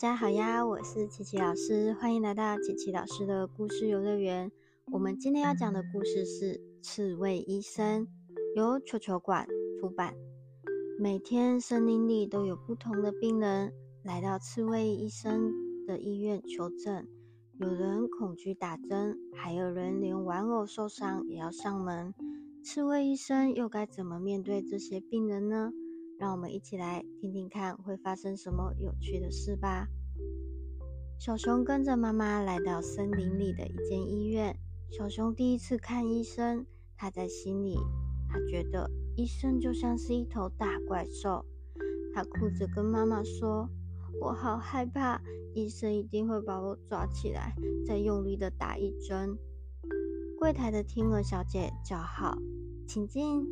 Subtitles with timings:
[0.00, 4.50] 大家好呀，我是琪琪老师，欢迎来到琪琪老师的故事游乐园。
[4.90, 8.06] 我们今天要讲的故事是《刺猬医生》，
[8.56, 9.46] 由球球馆
[9.78, 10.14] 出版。
[10.98, 15.52] 每天森林里都有不同的病人来到刺猬医生
[15.86, 17.06] 的医院求诊，
[17.58, 22.14] 有人恐惧打针，还有人连玩偶受伤也要上门。
[22.64, 25.70] 刺猬医生又该怎么面对这些病人呢？
[26.20, 29.88] 让我们一起来听听看会发生什么有趣的事吧。
[31.18, 34.54] 小熊跟着妈妈来到森林里的一间医院。
[34.90, 37.74] 小熊第一次看医生，他在心里，
[38.28, 41.42] 他觉得医生就像是一头大怪兽。
[42.12, 43.66] 他哭着跟妈妈说
[44.20, 45.22] ：“我好害怕，
[45.54, 47.54] 医生一定会把我抓起来，
[47.86, 49.38] 再用力的打一针。”
[50.38, 52.36] 柜台的天鹅小姐叫好
[52.86, 53.46] ：“请进。”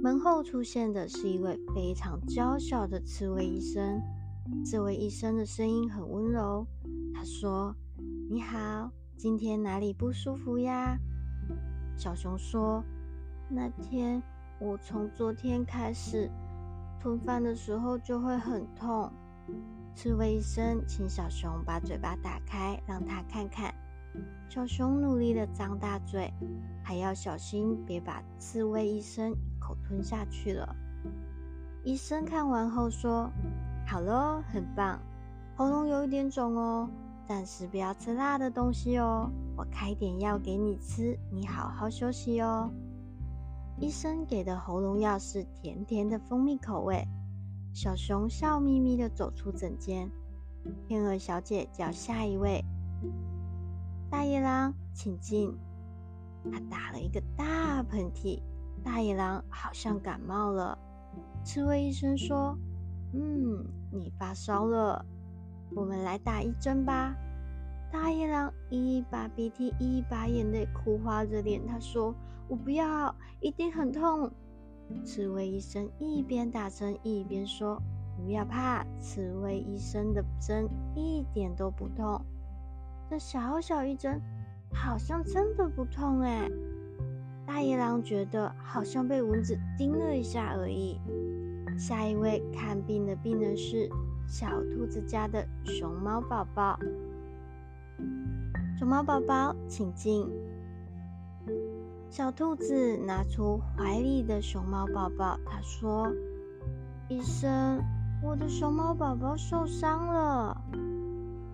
[0.00, 4.00] 门后出现的是一位非常娇小的刺猬医生。
[4.64, 6.66] 这位医生的声音很温柔，
[7.14, 7.74] 他说
[8.30, 10.98] ：“你好，今天哪里不舒服呀？”
[11.96, 12.82] 小熊说
[13.50, 14.20] ：“那天
[14.58, 16.28] 我从昨天开始
[16.98, 19.12] 吞饭的时候就会很痛。”
[19.94, 23.72] 刺猬医生请小熊把嘴巴打开，让他看看。
[24.48, 26.32] 小熊努力的张大嘴，
[26.82, 29.34] 还要小心别把刺猬医生。
[29.92, 30.74] 吞下去了。
[31.84, 33.30] 医生看完后说
[33.86, 34.98] ：“好喽，很棒。
[35.54, 36.88] 喉咙有一点肿哦，
[37.28, 39.30] 暂时不要吃辣的东西哦。
[39.54, 42.70] 我开点药给你吃，你好好休息哦。”
[43.78, 47.06] 医生给的喉咙药是甜甜的蜂蜜口味。
[47.74, 50.10] 小熊笑眯眯的走出诊间。
[50.88, 52.64] 天鹅小姐叫下一位。
[54.08, 55.54] 大野狼，请进。
[56.50, 58.40] 他打了一个大喷嚏。
[58.84, 60.76] 大野狼好像感冒了，
[61.44, 62.56] 刺猬医生说
[63.14, 65.04] ：“嗯，你发烧了，
[65.74, 67.14] 我们来打一针吧。”
[67.92, 72.14] 大野狼一把鼻涕一把眼泪，哭花着脸，他说
[72.48, 74.30] ：“我不要，一定很痛。”
[75.04, 77.80] 刺猬医生一边打针一边说
[78.16, 82.20] ：“不要怕，刺猬医生的针一点都不痛，
[83.08, 84.20] 这小小一针
[84.72, 86.48] 好像真的不痛哎。”
[87.46, 90.98] 大野狼觉得好像被蚊子叮了一下而已。
[91.78, 93.88] 下一位看病的病人是
[94.26, 96.78] 小兔子家的熊猫宝宝。
[98.78, 100.28] 熊猫宝宝，请进。
[102.10, 106.12] 小兔子拿出怀里的熊猫宝宝，他说
[107.08, 107.82] ：“医生，
[108.22, 110.60] 我的熊猫宝宝受伤了。”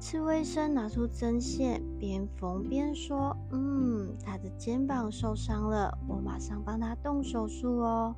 [0.00, 8.14] 刺猬生拿出针线，边缝边说：“嗯，他的肩膀受伤了，我马上帮他动手术哦。”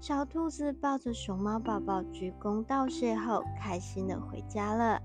[0.00, 5.00] 小兔子抱着熊猫宝宝鞠躬道谢后，开心的回家了。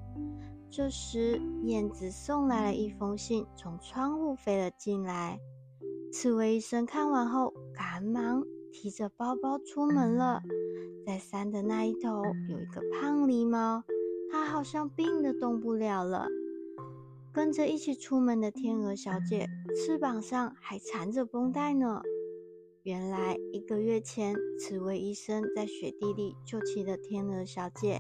[0.70, 5.40] 这时，燕子送来了一封信，从窗户飞了进来。
[6.12, 10.42] 刺猬医生看完后，赶忙提着包包出门了。
[11.06, 13.84] 在山的那一头，有一个胖狸猫。
[14.31, 16.28] 它好像病得动不了了。
[17.34, 22.02] 跟着一起出门的天鹅小姐，翅膀上还缠着绷带呢。
[22.84, 28.00] 原来一个月前，刺猬医生在雪地里救起了天鹅小姐。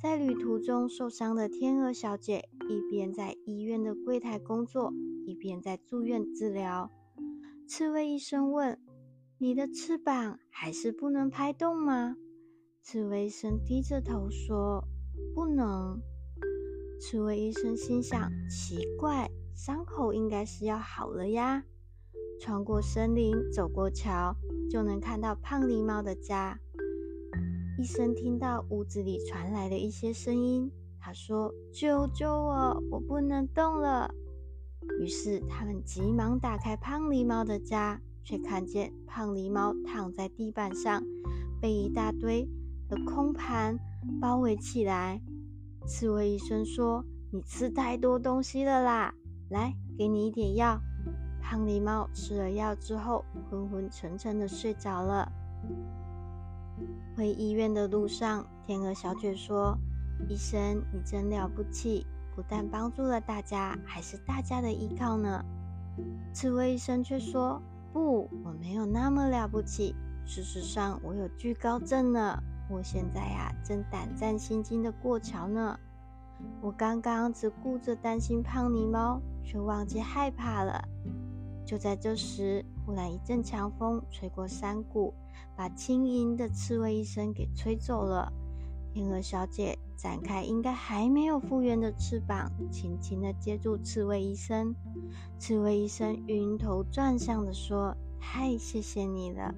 [0.00, 4.90] 在旅途中受伤的天鹅小姐，一边在医院的柜台工作，
[5.26, 6.90] 一边在住院治疗。
[7.68, 8.78] 刺猬医生问
[9.38, 12.16] ：“你的翅膀还是不能拍动吗？”
[12.82, 14.82] 刺猬医生低着头说。
[15.34, 16.00] 不能。
[17.00, 21.64] 刺猬医生心想：奇怪，伤口应该是要好了呀。
[22.40, 24.34] 穿过森林，走过桥，
[24.70, 26.58] 就能看到胖狸猫的家。
[27.78, 34.12] 医生听到屋子里传来的一些声音，他说：“救救我，我不能动了。”
[35.00, 41.02] 于是他们急忙打开胖狸猫的家，却看见胖狸猫躺在地板上，
[41.60, 42.48] 被一大堆
[42.88, 43.78] 的空盘。
[44.20, 45.18] 包围起来，
[45.86, 49.14] 刺猬医生说：“你吃太多东西了啦，
[49.50, 50.80] 来，给你一点药。”
[51.42, 55.30] 胖狸猫吃了药之后，昏昏沉沉的睡着了。
[57.14, 59.76] 回医院的路上，天鹅小姐说
[60.26, 65.44] ：“医生，你真了不起，不但帮助了大家，还是大家的依靠呢。”
[66.32, 69.94] 刺猬医生却说：“不，我没有那么了不起。
[70.24, 75.78] 事实上，我有惧高症呢。”我现在呀，正胆战心惊的过桥呢。
[76.60, 80.82] 我刚刚只顾着担心胖狸猫，却忘记害怕了。
[81.64, 85.14] 就在这时，忽然一阵强风吹过山谷，
[85.56, 88.32] 把轻盈的刺猬医生给吹走了。
[88.92, 94.74] 天鹅小姐展开应该还没有复原的翅膀，轻轻的接住刺猬医生。
[95.38, 99.54] 刺猬医生晕头转向的说：“太谢谢你了。”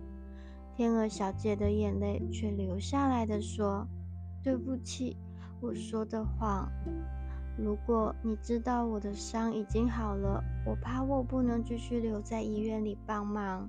[0.76, 3.86] 天鹅小姐的眼泪却流下来的说
[4.44, 5.16] ：“对不起，
[5.60, 6.70] 我说的谎。
[7.56, 13.68] 如果你知道我的伤已经好了，我怕我不能继续留在医院里帮忙。”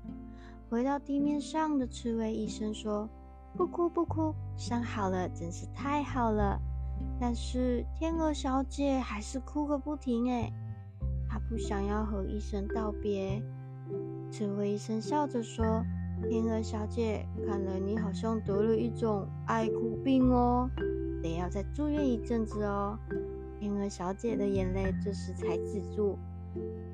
[0.70, 3.10] 回到地面上的刺猬医生说。
[3.56, 6.60] 不哭不哭，伤好了真是太好了。
[7.20, 10.52] 但是天鹅小姐还是哭个不停哎，
[11.28, 13.42] 她不想要和医生道别。
[14.30, 15.84] 刺猬医生笑着说
[16.24, 20.70] ：“天鹅小姐，看来你好像得了一种爱哭病哦，
[21.22, 22.98] 得要再住院一阵子哦。”
[23.60, 26.18] 天鹅小姐的眼泪这时才止住。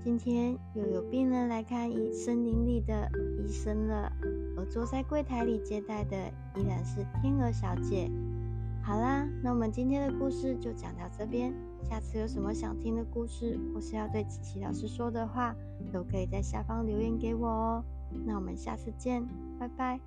[0.04, 3.10] 今天又有病人来看医森林里的
[3.40, 4.12] 医生了，
[4.58, 6.18] 而坐在柜台里接待的
[6.56, 8.10] 依然是天鹅小姐。
[8.82, 11.54] 好啦，那我们今天的故事就讲到这边。
[11.84, 15.56] 下次有什么想听的故事，或是要对琪琪老师说的话，
[15.92, 17.84] 都可以在下方留言给我哦。
[18.26, 19.28] 那我们下次见，
[19.60, 20.00] 拜拜。